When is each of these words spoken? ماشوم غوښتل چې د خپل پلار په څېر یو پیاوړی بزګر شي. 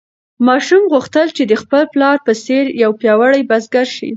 ماشوم 0.47 0.83
غوښتل 0.93 1.27
چې 1.37 1.43
د 1.47 1.53
خپل 1.61 1.81
پلار 1.93 2.17
په 2.25 2.33
څېر 2.43 2.63
یو 2.83 2.91
پیاوړی 2.99 3.41
بزګر 3.49 3.87
شي. 3.95 4.09